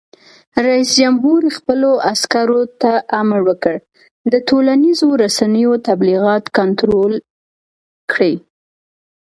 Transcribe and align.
رئیس 0.65 0.89
جمهور 1.01 1.41
خپلو 1.57 1.91
عسکرو 2.11 2.61
ته 2.81 2.91
امر 3.19 3.39
وکړ؛ 3.47 3.75
د 4.31 4.33
ټولنیزو 4.47 5.07
رسنیو 5.23 5.73
تبلیغات 5.87 6.43
کنټرول 6.57 7.13
کړئ! 8.11 8.35